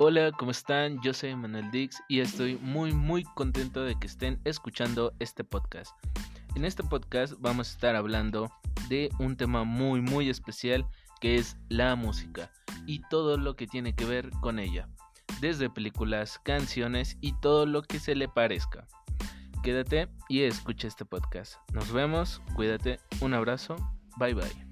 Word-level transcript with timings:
Hola, 0.00 0.30
¿cómo 0.30 0.52
están? 0.52 1.02
Yo 1.02 1.12
soy 1.12 1.34
Manuel 1.34 1.72
Dix 1.72 2.00
y 2.06 2.20
estoy 2.20 2.56
muy 2.62 2.92
muy 2.92 3.24
contento 3.34 3.82
de 3.82 3.98
que 3.98 4.06
estén 4.06 4.40
escuchando 4.44 5.12
este 5.18 5.42
podcast. 5.42 5.90
En 6.54 6.64
este 6.64 6.84
podcast 6.84 7.34
vamos 7.40 7.68
a 7.68 7.72
estar 7.72 7.96
hablando 7.96 8.48
de 8.88 9.10
un 9.18 9.36
tema 9.36 9.64
muy 9.64 10.00
muy 10.00 10.30
especial 10.30 10.86
que 11.20 11.34
es 11.34 11.56
la 11.68 11.96
música 11.96 12.52
y 12.86 13.00
todo 13.10 13.38
lo 13.38 13.56
que 13.56 13.66
tiene 13.66 13.92
que 13.92 14.04
ver 14.04 14.30
con 14.40 14.60
ella, 14.60 14.88
desde 15.40 15.68
películas, 15.68 16.38
canciones 16.44 17.18
y 17.20 17.32
todo 17.40 17.66
lo 17.66 17.82
que 17.82 17.98
se 17.98 18.14
le 18.14 18.28
parezca. 18.28 18.86
Quédate 19.64 20.08
y 20.28 20.42
escucha 20.42 20.86
este 20.86 21.06
podcast. 21.06 21.56
Nos 21.72 21.90
vemos, 21.90 22.40
cuídate, 22.54 23.00
un 23.20 23.34
abrazo, 23.34 23.74
bye 24.16 24.32
bye. 24.32 24.67